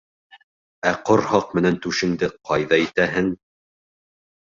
[0.91, 3.29] —Ә ҡорһаҡ менән түшеңде ҡайҙа итәһең?